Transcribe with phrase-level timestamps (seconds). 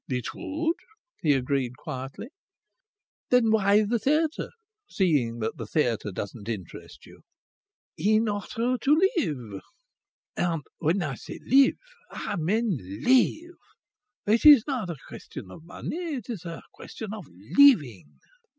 [0.09, 0.77] "It would,"
[1.21, 2.29] he agreed quietly.
[3.29, 4.49] "Then why the theatre,
[4.89, 7.21] seeing that the theatre doesn't interest you?"
[7.99, 9.59] "In order to live," he replied.
[10.35, 11.75] "And when I say 'live,'
[12.09, 13.55] I mean live.
[14.25, 18.17] It is not a question of money, it is a question of living."